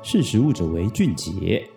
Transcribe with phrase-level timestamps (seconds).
[0.00, 1.68] 识食物者为俊杰。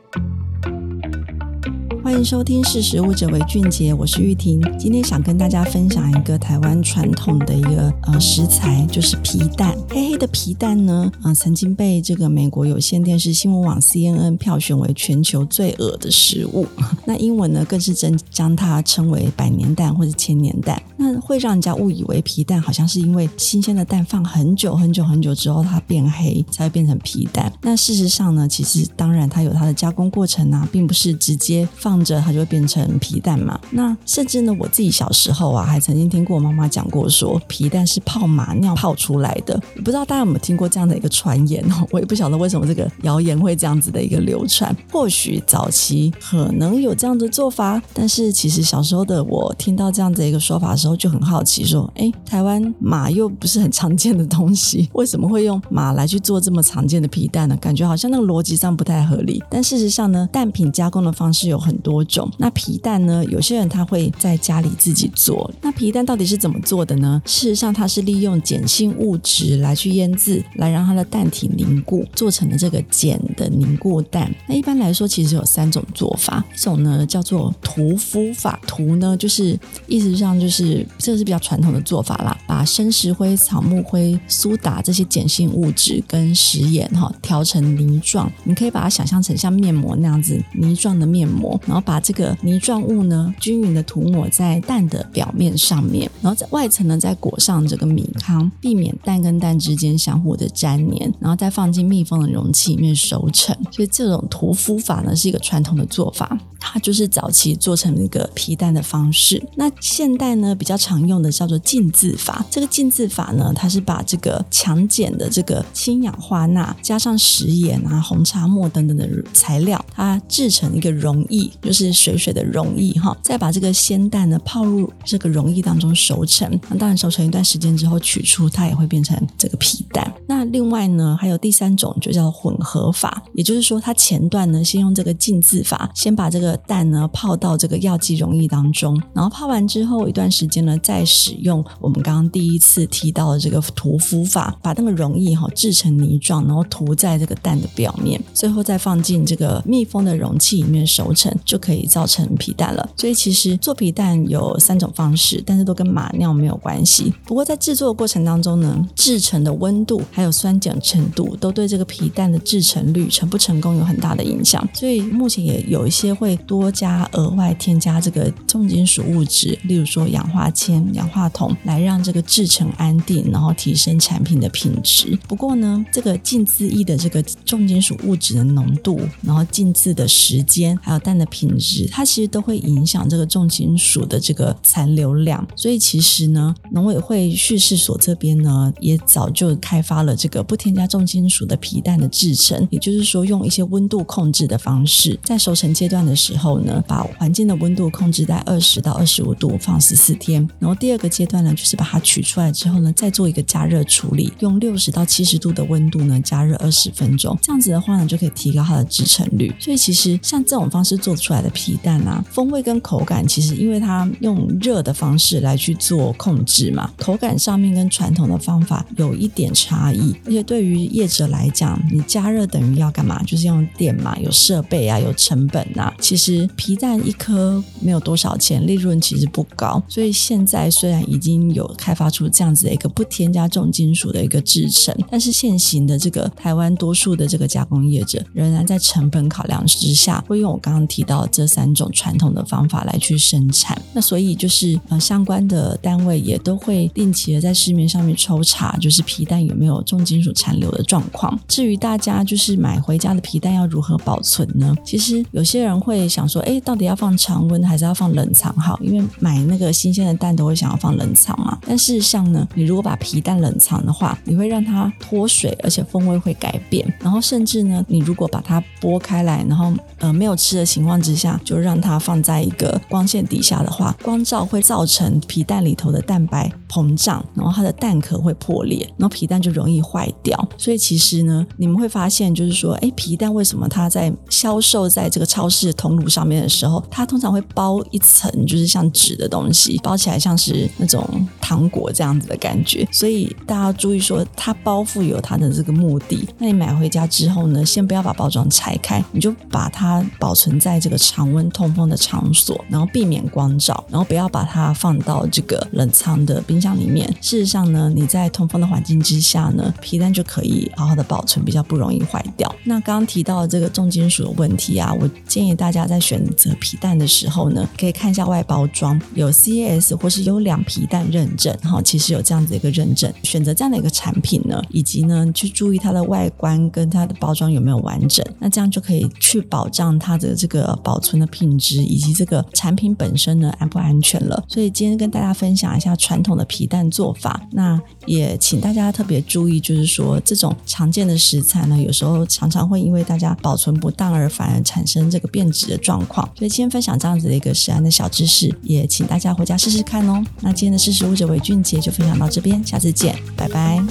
[2.03, 4.61] 欢迎收听《识食物者为俊杰》，我是玉婷。
[4.77, 9.75] 今天想跟大家分享一个台湾传统的一个呃食材，就是皮蛋。
[9.89, 16.67] 黑黑的皮蛋呢，呃，曾经被这个美国有线电视新闻网 CNN 票选为全球最恶的食物。
[17.05, 20.81] 那英文呢，更是真将它称为百年蛋或者千年蛋。
[21.21, 27.51] 会让人家误以为皮蛋好像是因为新鲜的蛋放很久很久很久之后它变黑才会变成皮蛋。
[27.61, 32.01] 那事实上呢，其实当然它有它的加工过程啊，并不是直接放。
[32.03, 33.59] 着它就会变成皮蛋嘛。
[33.69, 39.61] 那甚至呢，我自己小时候啊，还曾经听过我妈妈讲过说，皮蛋是泡马尿泡出来的。
[39.75, 41.87] 不知道大家有没有听过这样的一个传言哦？
[41.91, 44.75] 我也不晓得为什么这个谣言会这样子的一个流传。
[44.91, 57.57] 或许早期可能有这样的做法，但是其实小时候的我听到这样的一个说法的时候，就很好奇说，哎，台湾马又不是很常见的东西，为什么会用马来去做这么常见的皮蛋呢？
[57.57, 59.41] 感觉好像那个逻辑上不太合理。
[59.49, 62.05] 但事实上呢，蛋品加工的方式有很多。
[62.11, 62.29] 种。
[62.37, 63.23] 那皮蛋呢？
[63.25, 65.49] 有些人他会在家里自己做。
[65.61, 67.21] 那皮蛋到底是怎么做的呢？
[67.25, 74.29] 事实上，它是利用碱性物质来去腌制，来让它的蛋体凝固，做成了这个碱的凝固蛋。
[74.47, 76.43] 那一般来说，其实有三种做法。
[76.53, 88.31] 一种呢叫做涂敷法，涂呢就是意思上就是这个是比较传统的做法啦，把生石灰、草木灰、苏打这些碱性物质跟食盐哈调成泥状。
[88.43, 91.81] 你可以把它想象成像面膜那样子泥状的面膜，然后。
[91.83, 103.57] 把这个泥状物呢，均匀的涂抹在蛋的表面上面，然后在外层呢再裹上这个米糠，避免蛋跟蛋之间相互的粘黏，然后再放进密封的容器里面熟成。
[103.71, 106.37] 所以这种涂敷法呢，是一个传统的做法。
[106.61, 109.41] 它就是早期做成一个皮蛋的方式。
[109.55, 112.45] 那现代呢，比较常用的叫做浸渍法。
[112.49, 123.17] 这个浸渍法呢，它是把这个强碱的这个氢氧化钠加上食盐啊、红茶末等等的材料，它制成一个溶液，就是水水的溶液哈。
[123.23, 126.47] 再把这个鲜蛋呢泡入这个溶液当中熟成。
[126.69, 130.13] 那当然熟成一段时间之后取出，它也会变成这个皮蛋。
[130.27, 152.89] 那另外呢，还有第三种就叫混合法，也就是说，它前段呢先用这个浸渍法，先把这个蛋呢泡到这个药剂溶液当中，然后泡完之后一段时间呢，再使用我们刚刚第一次提到的这个涂敷法，把那个溶液哈制成泥状，然后涂在这个蛋的表面，最后再放进这个密封的容器里面熟成，就可以造成皮蛋了。
[152.97, 157.13] 所以其实做皮蛋有三种方式，但是都跟马尿没有关系。
[157.25, 164.67] 不过在制作的过程当中呢，制成的温度还有酸碱程度都对这个皮蛋的制成率成不成功有很大的影响。
[164.73, 166.37] 所以目前也有一些会。
[166.45, 175.17] 多加额外添加这个重金属物质，例如说氧化铅、氧化铜，来让这个制成安定，然后提升产品的品质。
[175.27, 185.47] 不过呢，这个浸渍液的这个重金属物质的浓度，然后浸渍的时间，还有蛋的品质，它其实都会影响这个重金属的这个残留量。
[185.55, 196.41] 所以其实呢，农委会畜事所这边呢，也早就开发了这个不添加重金属的皮蛋的制成，也就是说，用一些温度控制的方式，在熟成阶段的时候。
[196.41, 200.49] 后呢，把环境的温度控制在二十到二十五度，放十四天。
[200.57, 207.37] 然后第二个阶段呢，就是把它取出来之后呢，再做一个加热处理，用六十到七十度的温度呢，加热二十分钟。
[207.43, 209.53] 这样子的话呢，就可以提高它的制成率。
[209.59, 220.15] 所以其实像这种方式做出来的皮蛋啊，风味跟口感其实因为它用热的方式来去做控制嘛，口感上面跟传统的方法有一点差异。
[220.25, 223.21] 而且对于业者来讲，你加热等于要干嘛？
[223.21, 226.20] 就是用电嘛，有设备啊，有成本啊，其实。
[226.21, 243.79] 实皮蛋一颗没有多少钱，利润其实不高，所以现在虽然已经有开发出这样子的一个不添加重金属的一个制成，但是现行的这个台湾多数的这个加工业者仍然在成本考量之下，会用我刚刚提到这三种传统的方法来去生产。
[243.93, 251.39] 那所以就是呃相关的单位也都会定期的在市面上面抽查，就是皮蛋有没有重金属残留的状况。
[251.47, 254.75] 至于大家就是买回家的皮蛋要如何保存呢？
[254.85, 256.27] 其实有些人会想。
[256.31, 258.79] 说，哎，到底要放常温还是要放冷藏好？
[258.81, 261.57] 因为买那个新鲜的蛋都会想要放冷藏嘛。
[261.67, 266.87] 但事实上呢，你如果把皮蛋冷藏的话，你会让它脱水，而且风味会改变。
[267.01, 280.47] 然后甚至呢，你如果把它剥开来，然后呃没有吃的情况之下，就让它放在一个光线底下的话，光照会造成皮蛋里头的蛋白膨胀，然后它的蛋壳会破裂，然后皮蛋就容易坏掉。
[280.57, 292.87] 所以其实呢，你们会发现就是说，哎，皮蛋为什么它在销售在这个超市的通路上面的时候，它通常会包一层，就是像纸的东西，包起来像是那种糖果这样子的感觉。
[292.91, 296.27] 所以大家要注意说，它包覆有它的这个目的。
[296.37, 307.07] 那你买回家之后呢，先不要把包装拆开，你就把它保存在这个常温通风的场所，然后避免光照，然后不要把它放到这个冷藏的冰箱里面。
[307.21, 312.53] 事实上呢，你在通风的环境之下呢，皮蛋就可以好好的保存，比较不容易坏掉。
[312.63, 334.41] 那刚刚提到的这个重金属的问题啊，我建议大家在选择皮蛋的时候呢，可以看一下外包装，有 C S 或是优良皮蛋认证，哈，其实有这样子一个认证，选择这样的一个产品呢，以及呢去注意它的外观跟它的包装有没有完整，那这样就可以去保障它的这个保存的品质以及这个产品本身呢安不安全了。
[334.47, 346.29] 所以今天跟大家分享一下传统的皮蛋做法，那也请大家特别注意，就是说这种常见的食材呢，有时候常常会因为大家保存不当而反而产生这个变质的状况。
[346.35, 350.23] 所以今天分享这样子的一个食安的小知识，也请大家回家试试看哦。
[350.41, 353.83] 那今天的识食物者为俊杰就分享到这边，下次见，拜拜。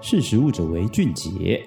[0.00, 1.66] 识食物者为俊杰。